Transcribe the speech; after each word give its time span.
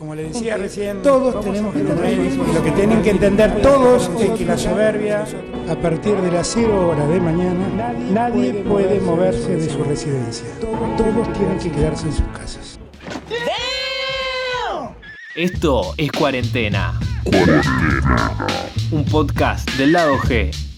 Como 0.00 0.14
le 0.14 0.22
decía 0.22 0.56
recién, 0.56 1.02
todos 1.02 1.44
tenemos 1.44 1.74
que 1.74 1.82
tener 1.82 2.18
y 2.18 2.34
lo 2.54 2.64
que 2.64 2.70
tienen 2.70 3.02
que 3.02 3.10
entender 3.10 3.60
todos 3.60 4.10
es 4.18 4.30
que 4.30 4.46
la 4.46 4.56
soberbia, 4.56 5.26
a 5.68 5.74
partir 5.74 6.16
de 6.16 6.32
las 6.32 6.46
0 6.54 6.88
horas 6.88 7.06
de 7.06 7.20
mañana, 7.20 7.92
nadie 8.10 8.54
puede 8.54 8.98
moverse 8.98 9.56
de 9.56 9.68
su 9.68 9.84
residencia. 9.84 10.46
Todos 10.96 11.30
tienen 11.34 11.58
que 11.58 11.70
quedarse 11.70 12.06
en 12.06 12.12
sus 12.14 12.26
casas. 12.28 12.80
Esto 15.36 15.92
es 15.98 16.10
Cuarentena. 16.12 16.98
Un 18.92 19.04
podcast 19.04 19.70
del 19.72 19.92
lado 19.92 20.16
G. 20.16 20.69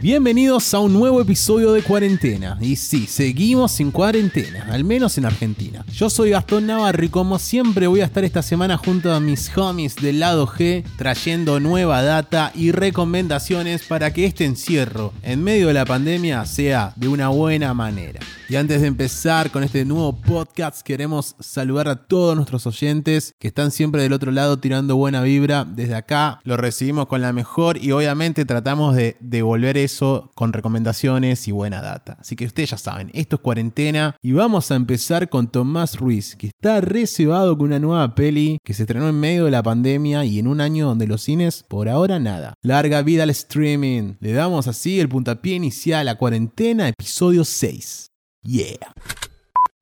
Bienvenidos 0.00 0.72
a 0.74 0.78
un 0.78 0.92
nuevo 0.92 1.20
episodio 1.20 1.72
de 1.72 1.82
Cuarentena. 1.82 2.56
Y 2.60 2.76
sí, 2.76 3.08
seguimos 3.08 3.80
en 3.80 3.90
cuarentena, 3.90 4.68
al 4.70 4.84
menos 4.84 5.18
en 5.18 5.24
Argentina. 5.24 5.84
Yo 5.92 6.08
soy 6.08 6.30
Gastón 6.30 6.68
Navarro 6.68 7.04
y 7.04 7.08
como 7.08 7.40
siempre 7.40 7.88
voy 7.88 8.02
a 8.02 8.04
estar 8.04 8.24
esta 8.24 8.42
semana 8.42 8.76
junto 8.76 9.12
a 9.12 9.18
mis 9.18 9.50
homies 9.58 9.96
del 9.96 10.20
lado 10.20 10.46
G 10.46 10.84
trayendo 10.96 11.58
nueva 11.58 12.00
data 12.02 12.52
y 12.54 12.70
recomendaciones 12.70 13.82
para 13.82 14.12
que 14.12 14.24
este 14.24 14.44
encierro 14.44 15.12
en 15.24 15.42
medio 15.42 15.66
de 15.66 15.74
la 15.74 15.84
pandemia 15.84 16.46
sea 16.46 16.92
de 16.94 17.08
una 17.08 17.30
buena 17.30 17.74
manera. 17.74 18.20
Y 18.50 18.56
antes 18.56 18.80
de 18.80 18.86
empezar 18.86 19.50
con 19.50 19.62
este 19.62 19.84
nuevo 19.84 20.22
podcast, 20.22 20.80
queremos 20.80 21.36
saludar 21.38 21.86
a 21.86 22.06
todos 22.06 22.34
nuestros 22.34 22.66
oyentes 22.66 23.34
que 23.38 23.48
están 23.48 23.70
siempre 23.70 24.00
del 24.00 24.14
otro 24.14 24.30
lado 24.32 24.58
tirando 24.58 24.96
buena 24.96 25.20
vibra. 25.20 25.66
Desde 25.66 25.94
acá 25.94 26.40
lo 26.44 26.56
recibimos 26.56 27.08
con 27.08 27.20
la 27.20 27.34
mejor 27.34 27.76
y 27.76 27.92
obviamente 27.92 28.46
tratamos 28.46 28.96
de 28.96 29.18
devolver 29.20 29.76
eso 29.76 30.30
con 30.34 30.54
recomendaciones 30.54 31.46
y 31.46 31.52
buena 31.52 31.82
data. 31.82 32.16
Así 32.18 32.36
que 32.36 32.46
ustedes 32.46 32.70
ya 32.70 32.78
saben, 32.78 33.10
esto 33.12 33.36
es 33.36 33.42
cuarentena 33.42 34.16
y 34.22 34.32
vamos 34.32 34.70
a 34.70 34.76
empezar 34.76 35.28
con 35.28 35.48
Tomás 35.48 35.98
Ruiz, 35.98 36.34
que 36.34 36.46
está 36.46 36.80
reservado 36.80 37.58
con 37.58 37.66
una 37.66 37.78
nueva 37.78 38.14
peli 38.14 38.56
que 38.64 38.72
se 38.72 38.84
estrenó 38.84 39.10
en 39.10 39.20
medio 39.20 39.44
de 39.44 39.50
la 39.50 39.62
pandemia 39.62 40.24
y 40.24 40.38
en 40.38 40.46
un 40.46 40.62
año 40.62 40.86
donde 40.86 41.06
los 41.06 41.20
cines 41.20 41.64
por 41.68 41.86
ahora 41.90 42.18
nada. 42.18 42.54
Larga 42.62 43.02
vida 43.02 43.24
al 43.24 43.30
streaming. 43.30 44.14
Le 44.20 44.32
damos 44.32 44.68
así 44.68 45.00
el 45.00 45.10
puntapié 45.10 45.56
inicial 45.56 46.08
a 46.08 46.14
cuarentena, 46.14 46.88
episodio 46.88 47.44
6. 47.44 48.08
Yeah. 48.50 48.94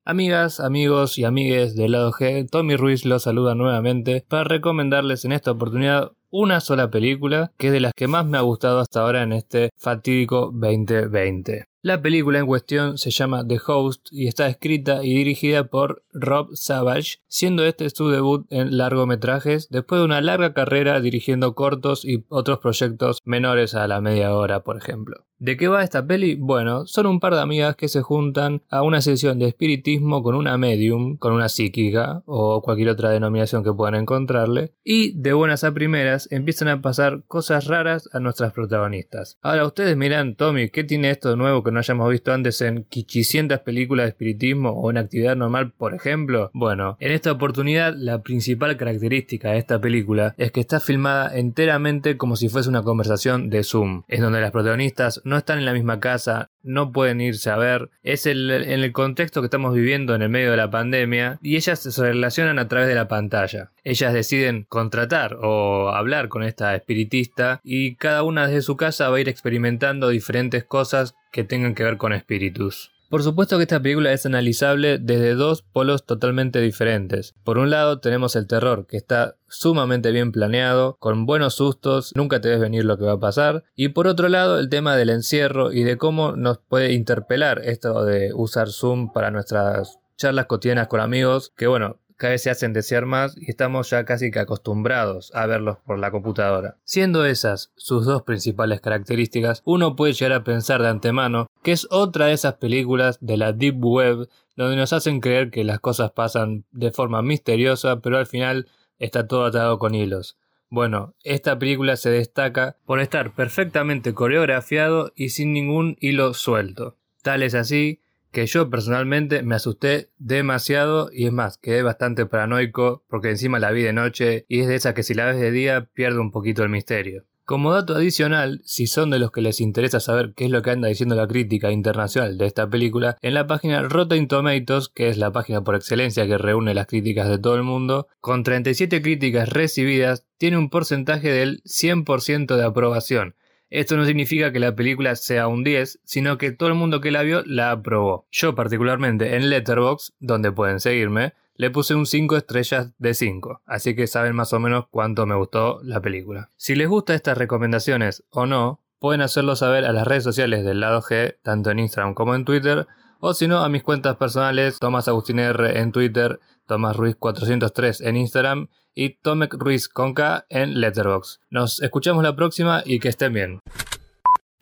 Amigas, 0.03 0.59
amigos 0.59 1.17
y 1.17 1.23
amigues 1.23 1.77
del 1.77 1.93
lado 1.93 2.11
G, 2.11 2.49
Tommy 2.49 2.75
Ruiz 2.75 3.05
los 3.05 3.23
saluda 3.23 3.55
nuevamente 3.55 4.25
para 4.27 4.43
recomendarles 4.43 5.23
en 5.23 5.31
esta 5.31 5.51
oportunidad 5.51 6.11
una 6.31 6.59
sola 6.59 6.89
película 6.89 7.53
que 7.57 7.67
es 7.67 7.73
de 7.73 7.79
las 7.79 7.93
que 7.95 8.09
más 8.09 8.25
me 8.25 8.37
ha 8.37 8.41
gustado 8.41 8.81
hasta 8.81 8.99
ahora 8.99 9.23
en 9.23 9.31
este 9.31 9.69
fatídico 9.77 10.51
2020. 10.53 11.63
La 11.83 12.01
película 12.01 12.39
en 12.39 12.47
cuestión 12.47 12.97
se 12.97 13.11
llama 13.11 13.47
The 13.47 13.59
Host 13.65 14.07
y 14.11 14.27
está 14.27 14.47
escrita 14.47 15.03
y 15.03 15.13
dirigida 15.13 15.65
por 15.65 16.03
Rob 16.11 16.55
Savage, 16.55 17.19
siendo 17.27 17.65
este 17.65 17.87
su 17.91 18.09
debut 18.09 18.47
en 18.49 18.77
largometrajes 18.77 19.69
después 19.69 19.99
de 19.99 20.05
una 20.05 20.21
larga 20.21 20.53
carrera 20.53 20.99
dirigiendo 21.01 21.53
cortos 21.53 22.03
y 22.03 22.25
otros 22.29 22.57
proyectos 22.59 23.21
menores 23.25 23.75
a 23.75 23.87
la 23.87 24.01
media 24.01 24.33
hora, 24.33 24.63
por 24.63 24.77
ejemplo. 24.77 25.27
¿De 25.39 25.55
qué 25.55 25.67
va 25.67 25.83
esta 25.83 26.07
peli? 26.07 26.33
Bueno, 26.33 26.87
son 26.87 27.05
un 27.05 27.19
par 27.19 27.35
de 27.35 27.41
amigas 27.41 27.75
que 27.75 27.89
se 27.89 28.01
juntan 28.01 28.63
a 28.69 28.81
una 28.81 29.01
sesión 29.01 29.37
de 29.37 29.45
espiritismo 29.45 30.23
con 30.23 30.33
una 30.33 30.57
medium, 30.57 31.15
con 31.17 31.31
una 31.31 31.47
psíquica 31.47 32.23
o 32.25 32.63
cualquier 32.63 32.89
otra 32.89 33.11
denominación 33.11 33.63
que 33.63 33.71
puedan 33.71 33.93
encontrarle, 33.93 34.73
y 34.83 35.15
de 35.21 35.33
buenas 35.33 35.63
a 35.63 35.75
primeras 35.75 36.27
empiezan 36.31 36.69
a 36.69 36.81
pasar 36.81 37.23
cosas 37.27 37.67
raras 37.67 38.09
a 38.13 38.19
nuestras 38.19 38.51
protagonistas. 38.51 39.37
Ahora 39.43 39.67
ustedes 39.67 39.95
miran, 39.95 40.35
Tommy, 40.35 40.69
¿qué 40.71 40.83
tiene 40.83 41.11
esto 41.11 41.29
de 41.29 41.37
nuevo 41.37 41.61
que 41.67 41.71
no 41.73 41.79
hayamos 41.79 42.09
visto 42.09 42.33
antes 42.33 42.61
en 42.61 42.85
quichicientas 42.85 43.59
películas 43.59 44.05
de 44.05 44.09
espiritismo 44.09 44.71
o 44.71 44.89
en 44.89 44.97
actividad 44.97 45.35
normal, 45.35 45.71
por 45.71 45.93
ejemplo? 45.93 46.49
Bueno, 46.53 46.97
en 46.99 47.11
esta 47.11 47.31
oportunidad 47.31 47.93
la 47.95 48.23
principal 48.23 48.77
característica 48.77 49.51
de 49.51 49.59
esta 49.59 49.79
película 49.79 50.33
es 50.37 50.51
que 50.51 50.61
está 50.61 50.79
filmada 50.79 51.37
enteramente 51.37 52.17
como 52.17 52.35
si 52.35 52.49
fuese 52.49 52.69
una 52.69 52.83
conversación 52.83 53.49
de 53.49 53.63
Zoom, 53.63 54.03
en 54.07 54.21
donde 54.21 54.41
las 54.41 54.51
protagonistas 54.51 55.21
no 55.25 55.37
están 55.37 55.59
en 55.59 55.65
la 55.65 55.73
misma 55.73 55.99
casa, 55.99 56.49
no 56.63 56.91
pueden 56.91 57.21
irse 57.21 57.49
a 57.49 57.57
ver. 57.57 57.89
Es 58.03 58.25
el, 58.25 58.49
en 58.49 58.81
el 58.81 58.91
contexto 58.91 59.41
que 59.41 59.45
estamos 59.45 59.73
viviendo 59.73 60.15
en 60.15 60.21
el 60.21 60.29
medio 60.29 60.51
de 60.51 60.57
la 60.57 60.69
pandemia 60.69 61.39
y 61.41 61.55
ellas 61.55 61.79
se 61.79 62.01
relacionan 62.01 62.59
a 62.59 62.67
través 62.67 62.87
de 62.87 62.95
la 62.95 63.07
pantalla. 63.07 63.71
Ellas 63.83 64.13
deciden 64.13 64.65
contratar 64.67 65.37
o 65.41 65.89
hablar 65.89 66.27
con 66.27 66.43
esta 66.43 66.75
espiritista 66.75 67.61
y 67.63 67.95
cada 67.95 68.23
una 68.23 68.47
desde 68.47 68.61
su 68.61 68.77
casa 68.77 69.09
va 69.09 69.17
a 69.17 69.21
ir 69.21 69.29
experimentando 69.29 70.09
diferentes 70.09 70.63
cosas 70.63 71.15
que 71.37 71.43
tengan 71.43 71.75
que 71.75 71.83
ver 71.83 71.97
con 71.97 72.13
espíritus. 72.13 72.91
Por 73.11 73.21
supuesto 73.21 73.57
que 73.57 73.63
esta 73.63 73.79
película 73.79 74.11
es 74.11 74.25
analizable 74.25 74.97
desde 74.97 75.35
dos 75.35 75.61
polos 75.61 76.03
totalmente 76.03 76.59
diferentes. 76.59 77.35
Por 77.43 77.59
un 77.59 77.69
lado 77.69 77.99
tenemos 77.99 78.35
el 78.35 78.47
terror, 78.47 78.87
que 78.87 78.97
está 78.97 79.35
sumamente 79.47 80.11
bien 80.11 80.31
planeado, 80.31 80.97
con 80.99 81.27
buenos 81.27 81.53
sustos, 81.53 82.11
nunca 82.15 82.41
te 82.41 82.49
ves 82.49 82.59
venir 82.59 82.85
lo 82.85 82.97
que 82.97 83.05
va 83.05 83.11
a 83.11 83.19
pasar. 83.19 83.65
Y 83.75 83.89
por 83.89 84.07
otro 84.07 84.29
lado 84.29 84.57
el 84.57 84.69
tema 84.69 84.95
del 84.95 85.11
encierro 85.11 85.71
y 85.71 85.83
de 85.83 85.99
cómo 85.99 86.35
nos 86.35 86.57
puede 86.57 86.93
interpelar 86.93 87.61
esto 87.63 88.03
de 88.03 88.33
usar 88.33 88.69
Zoom 88.69 89.13
para 89.13 89.29
nuestras 89.29 89.99
charlas 90.17 90.47
cotidianas 90.47 90.87
con 90.87 91.01
amigos, 91.01 91.53
que 91.55 91.67
bueno, 91.67 91.99
cada 92.17 92.31
vez 92.31 92.43
se 92.43 92.49
hacen 92.49 92.73
desear 92.73 93.05
más 93.05 93.37
y 93.37 93.49
estamos 93.49 93.89
ya 93.89 94.03
casi 94.03 94.31
que 94.31 94.39
acostumbrados 94.39 95.31
a 95.33 95.45
verlos 95.45 95.77
por 95.85 95.99
la 95.99 96.11
computadora. 96.11 96.77
Siendo 96.83 97.25
esas 97.25 97.71
sus 97.75 98.05
dos 98.05 98.23
principales 98.23 98.81
características, 98.81 99.61
uno 99.65 99.95
puede 99.95 100.13
llegar 100.13 100.33
a 100.33 100.43
pensar 100.43 100.81
de 100.81 100.89
antemano 100.89 101.47
que 101.63 101.71
es 101.71 101.87
otra 101.91 102.25
de 102.27 102.33
esas 102.33 102.55
películas 102.55 103.19
de 103.21 103.37
la 103.37 103.53
Deep 103.53 103.83
Web 103.83 104.29
donde 104.55 104.75
nos 104.75 104.91
hacen 104.91 105.21
creer 105.21 105.51
que 105.51 105.63
las 105.63 105.79
cosas 105.79 106.11
pasan 106.11 106.65
de 106.71 106.91
forma 106.91 107.21
misteriosa, 107.21 107.99
pero 108.01 108.17
al 108.17 108.25
final 108.25 108.67
está 108.97 109.27
todo 109.27 109.45
atado 109.45 109.77
con 109.77 109.93
hilos. 109.93 110.37
Bueno, 110.69 111.13
esta 111.23 111.57
película 111.57 111.95
se 111.95 112.09
destaca 112.09 112.75
por 112.85 112.99
estar 112.99 113.33
perfectamente 113.35 114.13
coreografiado 114.13 115.13
y 115.15 115.29
sin 115.29 115.53
ningún 115.53 115.95
hilo 115.99 116.33
suelto. 116.33 116.97
Tal 117.21 117.43
es 117.43 117.53
así 117.53 118.01
que 118.31 118.45
yo 118.45 118.69
personalmente 118.69 119.43
me 119.43 119.55
asusté 119.55 120.09
demasiado 120.17 121.09
y 121.11 121.25
es 121.25 121.33
más, 121.33 121.57
quedé 121.57 121.81
bastante 121.81 122.25
paranoico 122.25 123.03
porque 123.07 123.29
encima 123.29 123.59
la 123.59 123.71
vi 123.71 123.83
de 123.83 123.93
noche 123.93 124.45
y 124.47 124.61
es 124.61 124.67
de 124.67 124.75
esa 124.75 124.93
que 124.93 125.03
si 125.03 125.13
la 125.13 125.25
ves 125.25 125.39
de 125.39 125.51
día 125.51 125.89
pierde 125.93 126.19
un 126.19 126.31
poquito 126.31 126.63
el 126.63 126.69
misterio. 126.69 127.25
Como 127.47 127.71
dato 127.71 127.95
adicional, 127.95 128.59
si 128.65 128.87
son 128.87 129.09
de 129.09 129.19
los 129.19 129.31
que 129.31 129.39
les 129.39 129.61
interesa 129.61 130.01
saber 130.01 130.33
qué 130.35 130.43
es 130.43 130.51
lo 130.51 130.61
que 130.61 130.71
anda 130.71 130.89
diciendo 130.89 131.15
la 131.15 131.29
crítica 131.29 131.71
internacional 131.71 132.37
de 132.37 132.45
esta 132.45 132.69
película, 132.69 133.15
en 133.21 133.33
la 133.33 133.47
página 133.47 133.83
Rotten 133.83 134.27
Tomatoes, 134.27 134.89
que 134.89 135.07
es 135.07 135.17
la 135.17 135.31
página 135.31 135.63
por 135.63 135.75
excelencia 135.75 136.27
que 136.27 136.37
reúne 136.37 136.73
las 136.73 136.87
críticas 136.87 137.29
de 137.29 137.39
todo 137.39 137.55
el 137.55 137.63
mundo, 137.63 138.09
con 138.19 138.43
37 138.43 139.01
críticas 139.01 139.47
recibidas, 139.47 140.25
tiene 140.37 140.57
un 140.57 140.69
porcentaje 140.69 141.31
del 141.31 141.61
100% 141.63 142.57
de 142.57 142.65
aprobación, 142.65 143.35
esto 143.69 143.97
no 143.97 144.05
significa 144.05 144.51
que 144.51 144.59
la 144.59 144.75
película 144.75 145.15
sea 145.15 145.47
un 145.47 145.63
10, 145.63 145.99
sino 146.03 146.37
que 146.37 146.51
todo 146.51 146.69
el 146.69 146.75
mundo 146.75 147.01
que 147.01 147.11
la 147.11 147.23
vio 147.23 147.43
la 147.45 147.71
aprobó. 147.71 148.25
Yo 148.31 148.55
particularmente 148.55 149.35
en 149.35 149.49
Letterboxd, 149.49 150.13
donde 150.19 150.51
pueden 150.51 150.79
seguirme, 150.79 151.33
le 151.55 151.71
puse 151.71 151.95
un 151.95 152.05
5 152.05 152.37
estrellas 152.37 152.93
de 152.99 153.13
5, 153.13 153.63
así 153.65 153.95
que 153.95 154.07
saben 154.07 154.35
más 154.35 154.53
o 154.53 154.59
menos 154.59 154.85
cuánto 154.89 155.25
me 155.25 155.35
gustó 155.35 155.79
la 155.83 156.01
película. 156.01 156.51
Si 156.55 156.75
les 156.75 156.87
gustan 156.87 157.15
estas 157.15 157.37
recomendaciones 157.37 158.23
o 158.29 158.45
no, 158.45 158.79
pueden 158.99 159.21
hacerlo 159.21 159.55
saber 159.55 159.85
a 159.85 159.91
las 159.91 160.07
redes 160.07 160.23
sociales 160.23 160.63
del 160.63 160.79
lado 160.79 161.01
G, 161.01 161.37
tanto 161.41 161.71
en 161.71 161.79
Instagram 161.79 162.13
como 162.13 162.35
en 162.35 162.45
Twitter, 162.45 162.87
o 163.19 163.33
si 163.33 163.47
no 163.47 163.63
a 163.63 163.69
mis 163.69 163.83
cuentas 163.83 164.15
personales, 164.17 164.77
Tomás 164.79 165.07
Agustín 165.07 165.39
R 165.39 165.79
en 165.79 165.91
Twitter, 165.91 166.39
Tomás 166.67 166.95
Ruiz 166.95 167.15
403 167.15 168.01
en 168.01 168.17
Instagram 168.17 168.67
y 168.97 169.19
Tomek 169.21 169.53
Ruiz 169.53 169.87
con 169.87 170.15
K 170.15 170.45
en 170.49 170.81
Letterboxd. 170.81 171.39
Nos 171.51 171.81
escuchamos 171.81 172.23
la 172.23 172.35
próxima 172.35 172.81
y 172.83 172.99
que 172.99 173.09
estén 173.09 173.31
bien. 173.31 173.59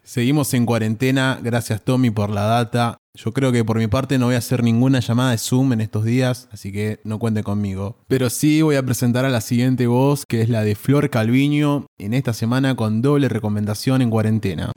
Seguimos 0.03 0.53
en 0.53 0.65
cuarentena, 0.67 1.39
gracias 1.41 1.83
Tommy 1.83 2.11
por 2.11 2.29
la 2.29 2.43
data. 2.43 2.97
Yo 3.15 3.31
creo 3.31 3.53
que 3.53 3.63
por 3.63 3.77
mi 3.77 3.87
parte 3.87 4.19
no 4.19 4.25
voy 4.25 4.35
a 4.35 4.39
hacer 4.39 4.61
ninguna 4.61 4.99
llamada 4.99 5.31
de 5.31 5.37
Zoom 5.37 5.71
en 5.71 5.81
estos 5.81 6.03
días, 6.03 6.49
así 6.51 6.73
que 6.73 6.99
no 7.05 7.17
cuente 7.17 7.43
conmigo. 7.43 7.97
Pero 8.07 8.29
sí 8.29 8.61
voy 8.61 8.75
a 8.75 8.83
presentar 8.83 9.23
a 9.23 9.29
la 9.29 9.39
siguiente 9.39 9.87
voz, 9.87 10.25
que 10.27 10.41
es 10.41 10.49
la 10.49 10.63
de 10.63 10.75
Flor 10.75 11.09
Calviño, 11.09 11.87
en 11.97 12.13
esta 12.13 12.33
semana 12.33 12.75
con 12.75 13.01
doble 13.01 13.29
recomendación 13.29 14.01
en 14.01 14.09
cuarentena. 14.09 14.73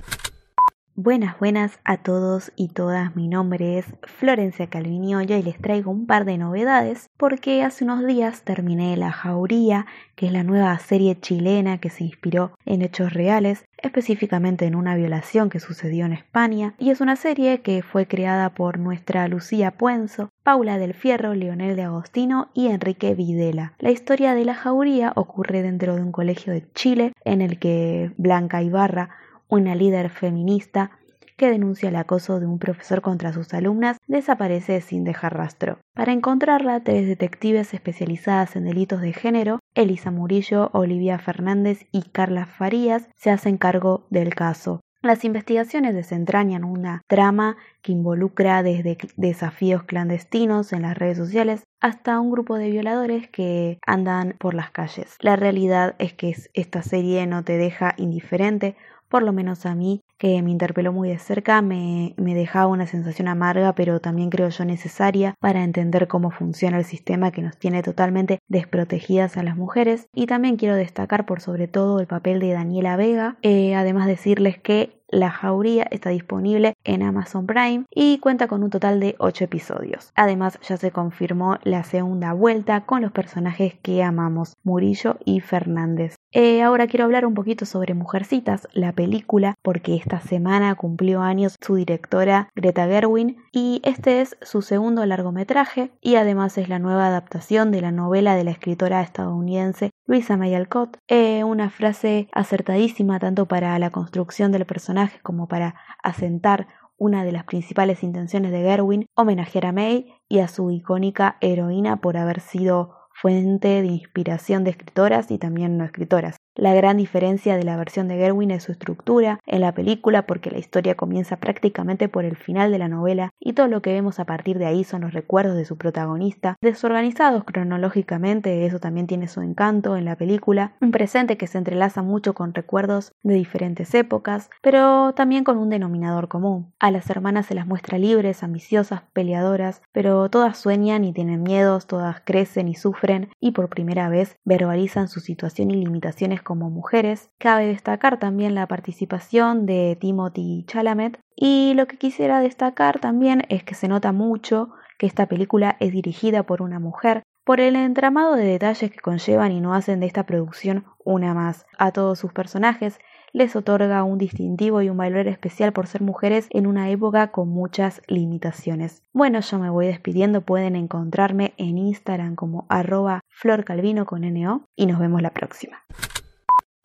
Buenas, 1.01 1.39
buenas 1.39 1.79
a 1.85 1.99
todos 1.99 2.51
y 2.57 2.71
todas. 2.71 3.15
Mi 3.15 3.29
nombre 3.29 3.79
es 3.79 3.87
Florencia 4.03 4.67
Calviño 4.67 5.23
y 5.23 5.27
les 5.27 5.57
traigo 5.59 5.93
un 5.93 6.09
par 6.09 6.25
de 6.25 6.39
novedades 6.39 7.09
porque 7.17 7.63
hace 7.63 7.85
unos 7.85 8.05
días 8.05 8.43
terminé 8.43 8.97
La 8.97 9.13
Jauría, 9.13 9.87
que 10.17 10.27
es 10.27 10.33
la 10.33 10.43
nueva 10.43 10.77
serie 10.81 11.17
chilena 11.21 11.79
que 11.79 11.91
se 11.91 12.03
inspiró 12.03 12.51
en 12.67 12.83
hechos 12.83 13.13
reales, 13.13 13.65
específicamente 13.81 14.67
en 14.67 14.75
una 14.75 14.97
violación 14.97 15.51
que 15.51 15.61
sucedió 15.61 16.05
en 16.05 16.15
España, 16.15 16.75
y 16.79 16.91
es 16.91 17.01
una 17.01 17.15
serie 17.15 17.61
que 17.61 17.83
fue 17.83 18.09
creada 18.09 18.51
por 18.51 18.81
nuestra 18.81 19.29
Lucía 19.29 19.71
Puenzo, 19.71 20.31
Paula 20.43 20.79
del 20.79 20.95
Fierro, 20.95 21.33
Leonel 21.33 21.77
de 21.77 21.83
Agostino 21.83 22.49
y 22.55 22.67
Enrique 22.67 23.15
Videla. 23.15 23.73
La 23.79 23.93
historia 23.93 24.35
de 24.35 24.45
La 24.45 24.57
Jauría 24.57 25.13
ocurre 25.15 25.63
dentro 25.63 25.95
de 25.95 26.03
un 26.03 26.11
colegio 26.11 26.53
de 26.53 26.69
Chile 26.73 27.13
en 27.25 27.41
el 27.41 27.61
que 27.61 28.11
Blanca 28.17 28.65
Ibarra 28.65 29.11
una 29.49 29.75
líder 29.75 30.11
feminista 30.11 30.91
que 31.39 31.51
denuncia 31.51 31.89
el 31.89 31.97
acoso 31.97 32.41
de 32.41 32.47
un 32.47 32.59
profesor 32.59 33.01
contra 33.01 33.33
sus 33.33 33.55
alumnas, 33.55 33.97
desaparece 34.09 34.81
sin 34.81 35.05
dejar 35.05 35.37
rastro. 35.37 35.79
Para 35.95 36.13
encontrarla, 36.13 36.81
tres 36.81 37.07
detectives 37.07 37.73
especializadas 37.73 38.57
en 38.57 38.65
delitos 38.65 39.01
de 39.01 39.13
género, 39.13 39.61
Elisa 39.75 40.11
Murillo, 40.11 40.69
Olivia 40.73 41.19
Fernández 41.19 41.87
y 41.93 42.03
Carla 42.03 42.45
Farías, 42.47 43.09
se 43.15 43.31
hacen 43.31 43.57
cargo 43.57 44.07
del 44.11 44.35
caso. 44.35 44.81
Las 45.01 45.25
investigaciones 45.25 45.95
desentrañan 45.95 46.65
una 46.65 47.03
trama 47.07 47.57
que 47.83 47.93
involucra 47.93 48.65
desde 48.65 48.99
desafíos 49.17 49.85
clandestinos 49.85 50.73
en 50.73 50.83
las 50.83 50.99
redes 50.99 51.19
sociales 51.19 51.63
hasta 51.81 52.19
un 52.19 52.33
grupo 52.33 52.57
de 52.57 52.71
violadores 52.71 53.29
que 53.29 53.79
andan 53.87 54.35
por 54.41 54.55
las 54.55 54.73
calles. 54.73 55.15
La 55.21 55.37
realidad 55.37 55.95
es 56.01 56.15
que 56.15 56.35
esta 56.53 56.83
serie 56.83 57.29
no 57.29 57.45
te 57.45 57.57
deja 57.59 57.95
indiferente, 57.97 58.75
por 59.09 59.23
lo 59.23 59.33
menos 59.33 59.67
a 59.67 59.75
mí, 59.75 60.03
que 60.19 60.43
me 60.43 60.51
interpeló 60.51 60.93
muy 60.93 61.09
de 61.09 61.19
cerca, 61.19 61.63
me, 61.63 62.15
dejaba 62.17 62.67
una 62.67 62.87
sensación 62.87 63.29
amarga, 63.29 63.75
pero 63.75 64.01
también 64.01 64.31
creo 64.31 64.49
yo 64.49 64.65
necesaria 64.65 65.35
para 65.41 65.65
entender 65.65 66.09
cómo 66.09 66.31
funciona 66.31 66.79
el 66.79 66.85
sistema 66.85 67.31
que 67.31 67.43
nos 67.43 67.57
tiene 67.57 67.83
totalmente 67.83 68.41
desprotegidas 68.49 69.37
a 69.37 69.43
las 69.43 69.57
mujeres. 69.57 70.09
Y 70.15 70.27
también 70.27 70.57
quiero 70.57 70.75
destacar 70.75 71.27
por 71.27 71.41
sobre 71.41 71.69
todo 71.69 72.01
el 72.01 72.07
papel 72.07 72.41
de 72.41 72.53
Daniela 72.53 72.97
Vega, 72.97 73.37
eh, 73.43 73.75
además 73.75 74.07
decirles 74.07 74.59
que 74.59 74.99
la 75.11 75.31
Jauría 75.31 75.87
está 75.91 76.11
disponible 76.11 76.75
en 76.85 77.03
Amazon 77.03 77.47
Prime 77.47 77.87
y 77.91 78.19
cuenta 78.19 78.47
con 78.47 78.63
un 78.63 78.71
total 78.71 79.01
de 79.01 79.17
8 79.19 79.45
episodios. 79.45 80.13
Además, 80.15 80.59
ya 80.61 80.77
se 80.77 80.91
confirmó 80.91 81.57
la 81.63 81.83
segunda 81.83 82.35
vuelta 82.35 82.83
con 82.83 83.01
los 83.01 83.13
personajes 83.13 83.75
que 83.81 84.03
amamos, 84.03 84.55
Murillo 84.65 85.17
y 85.25 85.41
Fernández. 85.41 86.18
Eh, 86.33 86.61
ahora 86.63 86.87
quiero 86.87 87.07
hablar 87.07 87.25
un 87.25 87.33
poquito 87.33 87.65
sobre 87.65 87.95
Mujercitas, 87.95 88.69
la 88.75 88.93
película, 88.93 89.55
porque 89.63 89.97
esta 89.97 90.21
semana 90.21 90.75
cumplió 90.75 91.23
años 91.23 91.57
su 91.59 91.77
directora 91.77 92.51
Greta 92.55 92.87
Gerwin 92.87 93.39
y 93.51 93.81
este 93.83 94.21
es 94.21 94.37
su 94.43 94.61
segundo 94.61 95.07
largometraje 95.07 95.91
y 96.03 96.17
además 96.17 96.59
es 96.59 96.69
la 96.69 96.79
nueva 96.79 97.07
adaptación 97.07 97.71
de 97.71 97.81
la 97.81 97.93
novela 97.93 98.37
de 98.37 98.45
la 98.45 98.51
escritora 98.51 99.01
estadounidense 99.01 99.91
Luisa 100.07 100.37
May 100.37 100.55
Alcott. 100.55 100.99
Eh, 101.09 101.45
una 101.45 101.71
frase 101.71 102.29
acertadísima 102.33 103.19
tanto 103.19 103.47
para 103.47 103.79
la 103.79 103.89
construcción 103.89 104.53
del 104.53 104.67
personaje 104.67 105.21
como 105.23 105.49
para 105.49 105.77
asentar 106.03 106.69
una 106.99 107.25
de 107.25 107.33
las 107.33 107.45
principales 107.45 108.03
intenciones 108.03 108.51
de 108.51 108.61
Gerwin, 108.61 109.07
homenajear 109.15 109.67
a 109.67 109.73
May 109.73 110.13
y 110.29 110.41
a 110.41 110.49
su 110.49 110.71
icónica 110.71 111.39
heroína 111.41 112.01
por 112.03 112.19
haber 112.19 112.41
sido 112.41 112.98
fuente 113.21 113.83
de 113.83 113.89
inspiración 113.89 114.65
de 114.65 114.71
escritoras 114.71 115.31
y 115.31 115.39
también 115.39 115.77
no 115.77 115.85
escritoras. 115.85 116.38
La 116.59 116.75
gran 116.75 116.97
diferencia 116.97 117.57
de 117.57 117.63
la 117.63 117.77
versión 117.77 118.09
de 118.09 118.17
Gerwin 118.17 118.51
es 118.51 118.65
su 118.65 118.73
estructura 118.73 119.39
en 119.47 119.61
la 119.61 119.75
película 119.75 120.27
porque 120.27 120.51
la 120.51 120.59
historia 120.59 120.97
comienza 120.97 121.37
prácticamente 121.37 122.09
por 122.09 122.25
el 122.25 122.35
final 122.35 122.73
de 122.73 122.79
la 122.79 122.89
novela 122.89 123.31
y 123.39 123.53
todo 123.53 123.69
lo 123.69 123.81
que 123.81 123.93
vemos 123.93 124.19
a 124.19 124.25
partir 124.25 124.59
de 124.59 124.67
ahí 124.67 124.83
son 124.83 125.03
los 125.03 125.13
recuerdos 125.13 125.57
de 125.57 125.65
su 125.65 125.79
protagonista, 125.79 126.57
desorganizados 126.61 127.45
cronológicamente, 127.45 128.67
eso 128.67 128.81
también 128.81 129.07
tiene 129.07 129.29
su 129.29 129.41
encanto 129.41 129.97
en 129.97 130.05
la 130.05 130.17
película, 130.17 130.73
un 130.81 130.91
presente 130.91 131.37
que 131.37 131.47
se 131.47 131.59
entrelaza 131.59 132.03
mucho 132.03 132.35
con 132.35 132.53
recuerdos 132.53 133.13
de 133.23 133.35
diferentes 133.35 133.95
épocas, 133.95 134.51
pero 134.61 135.13
también 135.15 135.45
con 135.45 135.59
un 135.59 135.71
denominador 135.71 136.27
común. 136.27 136.75
A 136.81 136.91
las 136.91 137.09
hermanas 137.09 137.47
se 137.47 137.55
las 137.55 137.69
muestra 137.69 137.99
libres, 137.99 138.43
ambiciosas, 138.43 139.03
peleadoras, 139.13 139.81
pero 139.93 140.29
todas 140.29 140.59
sueñan 140.59 141.05
y 141.05 141.13
tienen 141.13 141.45
miedos, 141.45 141.87
todas 141.87 142.21
crecen 142.25 142.67
y 142.67 142.75
sufren 142.75 143.29
y 143.39 143.53
por 143.53 143.69
primera 143.69 144.09
vez 144.09 144.41
verbalizan 144.45 145.07
su 145.07 145.21
situación 145.21 145.71
y 145.71 145.77
limitaciones 145.77 146.43
como 146.49 146.71
mujeres. 146.71 147.31
Cabe 147.37 147.67
destacar 147.67 148.19
también 148.19 148.55
la 148.55 148.67
participación 148.67 149.67
de 149.67 149.99
Timothy 150.01 150.65
Chalamet 150.67 151.21
y 151.37 151.75
lo 151.75 151.87
que 151.87 151.99
quisiera 151.99 152.41
destacar 152.41 153.01
también 153.01 153.45
es 153.51 153.65
que 153.65 153.75
se 153.75 153.87
nota 153.87 154.13
mucho 154.13 154.71
que 154.99 155.07
esta 155.07 155.27
película 155.27 155.77
es 155.79 155.93
dirigida 155.93 156.45
por 156.45 156.63
una 156.63 156.81
mujer, 156.81 157.23
por 157.45 157.61
el 157.61 157.77
entramado 157.77 158.35
de 158.35 158.45
detalles 158.45 158.91
que 158.91 158.99
conllevan 158.99 159.53
y 159.53 159.61
no 159.61 159.75
hacen 159.75 160.01
de 160.01 160.07
esta 160.07 160.25
producción 160.25 160.87
una 161.05 161.35
más. 161.35 161.67
A 161.77 161.93
todos 161.93 162.19
sus 162.19 162.33
personajes 162.33 162.99
les 163.33 163.55
otorga 163.55 164.03
un 164.03 164.17
distintivo 164.17 164.81
y 164.81 164.89
un 164.89 164.97
valor 164.97 165.29
especial 165.29 165.75
por 165.75 165.87
ser 165.87 166.01
mujeres 166.01 166.49
en 166.51 166.67
una 166.67 166.89
época 166.89 167.31
con 167.31 167.51
muchas 167.51 168.01
limitaciones. 168.07 169.03
Bueno, 169.13 169.41
yo 169.41 169.59
me 169.59 169.69
voy 169.69 169.87
despidiendo, 169.87 170.41
pueden 170.41 170.77
encontrarme 170.77 171.53
en 171.59 171.77
Instagram 171.77 172.37
como 172.37 172.65
arroba 172.71 173.21
florcalvino 173.29 174.07
con 174.07 174.23
NO 174.23 174.65
y 174.77 174.87
nos 174.87 174.99
vemos 174.99 175.21
la 175.21 175.31
próxima. 175.31 175.83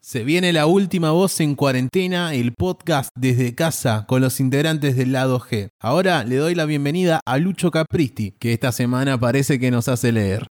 Se 0.06 0.26
viene 0.26 0.52
la 0.52 0.66
última 0.66 1.12
voz 1.12 1.40
en 1.40 1.56
cuarentena, 1.56 2.34
el 2.34 2.52
podcast 2.52 3.10
desde 3.16 3.56
casa 3.56 4.04
con 4.06 4.20
los 4.20 4.42
integrantes 4.42 4.98
del 4.98 5.14
lado 5.14 5.40
G. 5.40 5.70
Ahora 5.80 6.26
le 6.26 6.36
doy 6.36 6.56
la 6.56 6.66
bienvenida 6.66 7.22
a 7.26 7.38
Lucho 7.38 7.72
Capristi, 7.72 8.32
que 8.38 8.52
esta 8.52 8.74
semana 8.74 9.18
parece 9.18 9.60
que 9.60 9.72
nos 9.72 9.88
hace 9.88 10.12
leer. 10.12 10.46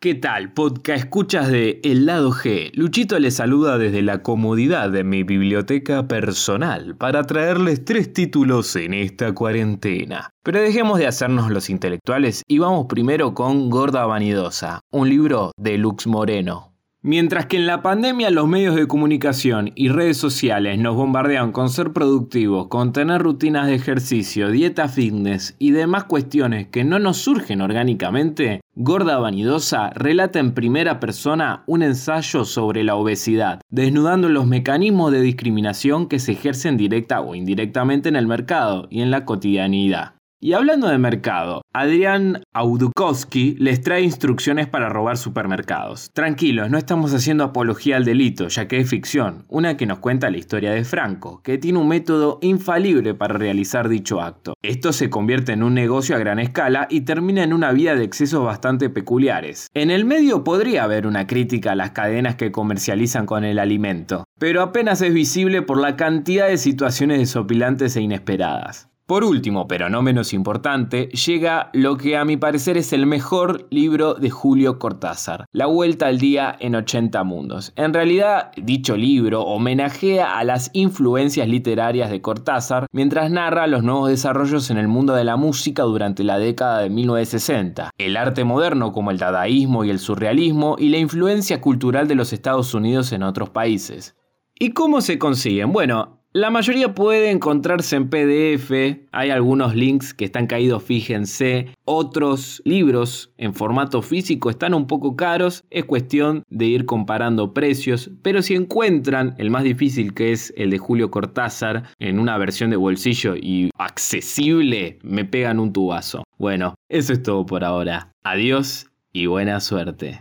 ¿Qué 0.00 0.14
tal, 0.14 0.52
podcast 0.52 1.06
escuchas 1.06 1.48
de 1.48 1.80
El 1.82 2.06
lado 2.06 2.30
G? 2.30 2.70
Luchito 2.74 3.18
les 3.18 3.34
saluda 3.34 3.78
desde 3.78 4.02
la 4.02 4.22
comodidad 4.22 4.92
de 4.92 5.02
mi 5.02 5.24
biblioteca 5.24 6.06
personal 6.06 6.94
para 6.94 7.24
traerles 7.24 7.84
tres 7.84 8.12
títulos 8.12 8.76
en 8.76 8.94
esta 8.94 9.34
cuarentena. 9.34 10.30
Pero 10.44 10.60
dejemos 10.60 11.00
de 11.00 11.08
hacernos 11.08 11.50
los 11.50 11.68
intelectuales 11.68 12.44
y 12.46 12.58
vamos 12.58 12.86
primero 12.88 13.34
con 13.34 13.70
Gorda 13.70 14.06
Vanidosa, 14.06 14.82
un 14.92 15.08
libro 15.08 15.50
de 15.56 15.78
Lux 15.78 16.06
Moreno. 16.06 16.75
Mientras 17.02 17.46
que 17.46 17.56
en 17.56 17.66
la 17.66 17.82
pandemia 17.82 18.30
los 18.30 18.48
medios 18.48 18.74
de 18.74 18.88
comunicación 18.88 19.70
y 19.76 19.90
redes 19.90 20.16
sociales 20.16 20.78
nos 20.78 20.96
bombardean 20.96 21.52
con 21.52 21.68
ser 21.68 21.92
productivos, 21.92 22.66
con 22.66 22.92
tener 22.92 23.22
rutinas 23.22 23.68
de 23.68 23.76
ejercicio, 23.76 24.50
dieta 24.50 24.88
fitness 24.88 25.54
y 25.60 25.70
demás 25.70 26.04
cuestiones 26.04 26.66
que 26.68 26.82
no 26.82 26.98
nos 26.98 27.18
surgen 27.18 27.60
orgánicamente, 27.60 28.60
Gorda 28.74 29.18
Vanidosa 29.18 29.90
relata 29.90 30.40
en 30.40 30.52
primera 30.52 30.98
persona 30.98 31.62
un 31.66 31.82
ensayo 31.82 32.44
sobre 32.44 32.82
la 32.82 32.96
obesidad, 32.96 33.60
desnudando 33.70 34.28
los 34.28 34.46
mecanismos 34.46 35.12
de 35.12 35.20
discriminación 35.20 36.08
que 36.08 36.18
se 36.18 36.32
ejercen 36.32 36.76
directa 36.76 37.20
o 37.20 37.34
indirectamente 37.34 38.08
en 38.08 38.16
el 38.16 38.26
mercado 38.26 38.88
y 38.90 39.02
en 39.02 39.10
la 39.10 39.24
cotidianidad. 39.24 40.15
Y 40.38 40.52
hablando 40.52 40.88
de 40.88 40.98
mercado, 40.98 41.62
Adrián 41.72 42.42
Audukowski 42.52 43.56
les 43.58 43.80
trae 43.80 44.02
instrucciones 44.02 44.66
para 44.66 44.90
robar 44.90 45.16
supermercados. 45.16 46.10
Tranquilos, 46.12 46.68
no 46.68 46.76
estamos 46.76 47.14
haciendo 47.14 47.42
apología 47.42 47.96
al 47.96 48.04
delito, 48.04 48.48
ya 48.48 48.68
que 48.68 48.78
es 48.78 48.90
ficción, 48.90 49.46
una 49.48 49.78
que 49.78 49.86
nos 49.86 49.98
cuenta 49.98 50.28
la 50.28 50.36
historia 50.36 50.72
de 50.72 50.84
Franco, 50.84 51.40
que 51.42 51.56
tiene 51.56 51.78
un 51.78 51.88
método 51.88 52.38
infalible 52.42 53.14
para 53.14 53.38
realizar 53.38 53.88
dicho 53.88 54.20
acto. 54.20 54.52
Esto 54.60 54.92
se 54.92 55.08
convierte 55.08 55.52
en 55.52 55.62
un 55.62 55.72
negocio 55.72 56.14
a 56.14 56.18
gran 56.18 56.38
escala 56.38 56.86
y 56.90 57.00
termina 57.00 57.42
en 57.42 57.54
una 57.54 57.72
vía 57.72 57.94
de 57.94 58.04
excesos 58.04 58.44
bastante 58.44 58.90
peculiares. 58.90 59.68
En 59.72 59.90
el 59.90 60.04
medio 60.04 60.44
podría 60.44 60.84
haber 60.84 61.06
una 61.06 61.26
crítica 61.26 61.72
a 61.72 61.76
las 61.76 61.92
cadenas 61.92 62.36
que 62.36 62.52
comercializan 62.52 63.24
con 63.24 63.42
el 63.44 63.58
alimento, 63.58 64.24
pero 64.38 64.60
apenas 64.60 65.00
es 65.00 65.14
visible 65.14 65.62
por 65.62 65.80
la 65.80 65.96
cantidad 65.96 66.46
de 66.46 66.58
situaciones 66.58 67.20
desopilantes 67.20 67.96
e 67.96 68.02
inesperadas. 68.02 68.90
Por 69.06 69.22
último, 69.22 69.68
pero 69.68 69.88
no 69.88 70.02
menos 70.02 70.32
importante, 70.32 71.06
llega 71.10 71.70
lo 71.72 71.96
que 71.96 72.16
a 72.16 72.24
mi 72.24 72.36
parecer 72.36 72.76
es 72.76 72.92
el 72.92 73.06
mejor 73.06 73.68
libro 73.70 74.14
de 74.14 74.30
Julio 74.30 74.80
Cortázar, 74.80 75.46
La 75.52 75.66
Vuelta 75.66 76.08
al 76.08 76.18
Día 76.18 76.56
en 76.58 76.74
80 76.74 77.22
Mundos. 77.22 77.72
En 77.76 77.94
realidad, 77.94 78.50
dicho 78.56 78.96
libro 78.96 79.42
homenajea 79.42 80.36
a 80.36 80.42
las 80.42 80.70
influencias 80.72 81.46
literarias 81.46 82.10
de 82.10 82.20
Cortázar 82.20 82.88
mientras 82.90 83.30
narra 83.30 83.68
los 83.68 83.84
nuevos 83.84 84.08
desarrollos 84.08 84.70
en 84.70 84.76
el 84.76 84.88
mundo 84.88 85.14
de 85.14 85.22
la 85.22 85.36
música 85.36 85.84
durante 85.84 86.24
la 86.24 86.38
década 86.38 86.80
de 86.80 86.90
1960, 86.90 87.92
el 87.98 88.16
arte 88.16 88.42
moderno 88.42 88.90
como 88.90 89.12
el 89.12 89.18
dadaísmo 89.18 89.84
y 89.84 89.90
el 89.90 90.00
surrealismo 90.00 90.74
y 90.80 90.88
la 90.88 90.98
influencia 90.98 91.60
cultural 91.60 92.08
de 92.08 92.16
los 92.16 92.32
Estados 92.32 92.74
Unidos 92.74 93.12
en 93.12 93.22
otros 93.22 93.50
países. 93.50 94.16
¿Y 94.58 94.70
cómo 94.70 95.00
se 95.00 95.18
consiguen? 95.18 95.70
Bueno, 95.70 96.15
la 96.36 96.50
mayoría 96.50 96.94
puede 96.94 97.30
encontrarse 97.30 97.96
en 97.96 98.10
PDF, 98.10 98.70
hay 99.10 99.30
algunos 99.30 99.74
links 99.74 100.12
que 100.12 100.26
están 100.26 100.46
caídos, 100.46 100.82
fíjense. 100.82 101.70
Otros 101.86 102.60
libros 102.66 103.32
en 103.38 103.54
formato 103.54 104.02
físico 104.02 104.50
están 104.50 104.74
un 104.74 104.86
poco 104.86 105.16
caros, 105.16 105.64
es 105.70 105.86
cuestión 105.86 106.42
de 106.50 106.66
ir 106.66 106.84
comparando 106.84 107.54
precios, 107.54 108.10
pero 108.20 108.42
si 108.42 108.54
encuentran 108.54 109.34
el 109.38 109.48
más 109.48 109.64
difícil 109.64 110.12
que 110.12 110.32
es 110.32 110.52
el 110.58 110.68
de 110.68 110.76
Julio 110.76 111.10
Cortázar 111.10 111.84
en 111.98 112.18
una 112.18 112.36
versión 112.36 112.68
de 112.68 112.76
bolsillo 112.76 113.34
y 113.34 113.70
accesible, 113.78 114.98
me 115.02 115.24
pegan 115.24 115.58
un 115.58 115.72
tubazo. 115.72 116.24
Bueno, 116.36 116.74
eso 116.90 117.14
es 117.14 117.22
todo 117.22 117.46
por 117.46 117.64
ahora. 117.64 118.12
Adiós 118.24 118.90
y 119.10 119.24
buena 119.24 119.58
suerte. 119.60 120.20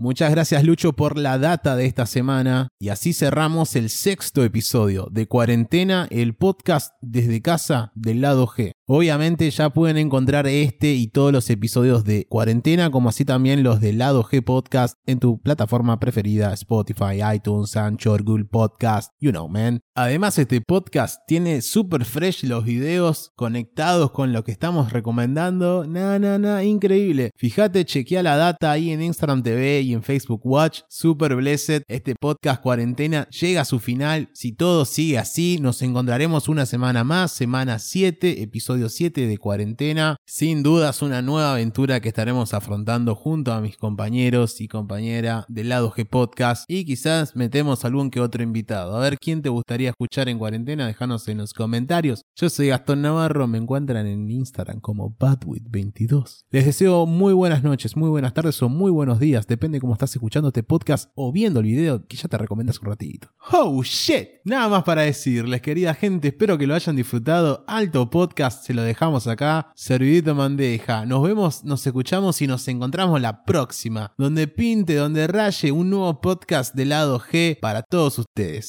Muchas 0.00 0.30
gracias 0.30 0.64
Lucho 0.64 0.94
por 0.94 1.18
la 1.18 1.36
data 1.36 1.76
de 1.76 1.84
esta 1.84 2.06
semana 2.06 2.68
y 2.78 2.88
así 2.88 3.12
cerramos 3.12 3.76
el 3.76 3.90
sexto 3.90 4.42
episodio 4.42 5.08
de 5.10 5.28
Cuarentena, 5.28 6.08
el 6.10 6.34
podcast 6.34 6.94
desde 7.02 7.42
casa 7.42 7.92
del 7.94 8.22
lado 8.22 8.46
G. 8.46 8.72
Obviamente 8.92 9.48
ya 9.52 9.70
pueden 9.70 9.98
encontrar 9.98 10.48
este 10.48 10.94
y 10.94 11.06
todos 11.06 11.30
los 11.30 11.48
episodios 11.48 12.02
de 12.02 12.26
Cuarentena, 12.28 12.90
como 12.90 13.08
así 13.08 13.24
también 13.24 13.62
los 13.62 13.80
de 13.80 13.92
Lado 13.92 14.24
G 14.24 14.42
Podcast 14.42 14.96
en 15.06 15.20
tu 15.20 15.40
plataforma 15.40 16.00
preferida, 16.00 16.52
Spotify, 16.54 17.20
iTunes, 17.32 17.76
Anchor, 17.76 18.24
Google 18.24 18.46
Podcast, 18.46 19.12
you 19.20 19.30
know, 19.30 19.48
man. 19.48 19.78
Además, 19.94 20.38
este 20.38 20.60
podcast 20.60 21.20
tiene 21.28 21.62
super 21.62 22.04
fresh 22.04 22.42
los 22.42 22.64
videos 22.64 23.30
conectados 23.36 24.10
con 24.10 24.32
lo 24.32 24.42
que 24.42 24.50
estamos 24.50 24.92
recomendando. 24.92 25.86
Na, 25.86 26.18
na, 26.18 26.38
na, 26.38 26.64
increíble. 26.64 27.30
Fíjate, 27.36 27.84
chequea 27.84 28.24
la 28.24 28.36
data 28.36 28.72
ahí 28.72 28.90
en 28.90 29.02
Instagram 29.02 29.44
TV 29.44 29.82
y 29.82 29.92
en 29.92 30.02
Facebook 30.02 30.40
Watch. 30.42 30.80
Super 30.88 31.36
blessed. 31.36 31.82
Este 31.86 32.16
podcast 32.18 32.60
cuarentena 32.60 33.28
llega 33.28 33.60
a 33.60 33.64
su 33.64 33.78
final. 33.78 34.30
Si 34.32 34.50
todo 34.50 34.84
sigue 34.84 35.18
así, 35.18 35.58
nos 35.60 35.80
encontraremos 35.82 36.48
una 36.48 36.66
semana 36.66 37.04
más, 37.04 37.30
semana 37.30 37.78
7, 37.78 38.42
episodio 38.42 38.79
7 38.88 39.26
de 39.26 39.38
cuarentena. 39.38 40.16
Sin 40.26 40.62
dudas, 40.62 41.02
una 41.02 41.22
nueva 41.22 41.52
aventura 41.52 42.00
que 42.00 42.08
estaremos 42.08 42.54
afrontando 42.54 43.14
junto 43.14 43.52
a 43.52 43.60
mis 43.60 43.76
compañeros 43.76 44.60
y 44.60 44.68
compañera 44.68 45.44
del 45.48 45.68
lado 45.68 45.90
G 45.90 46.08
Podcast. 46.08 46.64
Y 46.68 46.84
quizás 46.84 47.36
metemos 47.36 47.84
algún 47.84 48.10
que 48.10 48.20
otro 48.20 48.42
invitado. 48.42 48.96
A 48.96 49.00
ver 49.00 49.18
quién 49.18 49.42
te 49.42 49.48
gustaría 49.48 49.90
escuchar 49.90 50.28
en 50.28 50.38
cuarentena, 50.38 50.86
déjanos 50.86 51.28
en 51.28 51.38
los 51.38 51.52
comentarios. 51.52 52.22
Yo 52.36 52.48
soy 52.48 52.68
Gastón 52.68 53.02
Navarro, 53.02 53.46
me 53.46 53.58
encuentran 53.58 54.06
en 54.06 54.30
Instagram 54.30 54.80
como 54.80 55.10
Badwit22. 55.16 56.44
Les 56.50 56.66
deseo 56.66 57.06
muy 57.06 57.32
buenas 57.32 57.62
noches, 57.62 57.96
muy 57.96 58.08
buenas 58.08 58.34
tardes 58.34 58.62
o 58.62 58.68
muy 58.68 58.90
buenos 58.90 59.20
días, 59.20 59.46
depende 59.46 59.80
cómo 59.80 59.92
estás 59.92 60.14
escuchando 60.14 60.48
este 60.48 60.62
podcast 60.62 61.10
o 61.14 61.32
viendo 61.32 61.60
el 61.60 61.66
video 61.66 62.06
que 62.06 62.16
ya 62.16 62.28
te 62.28 62.38
recomiendas 62.38 62.78
un 62.80 62.88
ratito. 62.88 63.28
Oh 63.52 63.82
shit, 63.82 64.28
nada 64.44 64.68
más 64.68 64.84
para 64.84 65.02
decirles, 65.02 65.60
querida 65.60 65.94
gente, 65.94 66.28
espero 66.28 66.58
que 66.58 66.66
lo 66.66 66.74
hayan 66.74 66.96
disfrutado. 66.96 67.64
Alto 67.66 68.10
podcast, 68.10 68.64
se 68.70 68.74
lo 68.74 68.82
dejamos 68.84 69.26
acá, 69.26 69.72
servidito 69.74 70.32
mandeja. 70.32 71.04
Nos 71.04 71.24
vemos, 71.24 71.64
nos 71.64 71.84
escuchamos 71.84 72.40
y 72.40 72.46
nos 72.46 72.68
encontramos 72.68 73.20
la 73.20 73.42
próxima, 73.44 74.12
donde 74.16 74.46
pinte, 74.46 74.94
donde 74.94 75.26
raye 75.26 75.72
un 75.72 75.90
nuevo 75.90 76.20
podcast 76.20 76.72
de 76.76 76.84
lado 76.84 77.18
G 77.18 77.58
para 77.58 77.82
todos 77.82 78.20
ustedes. 78.20 78.68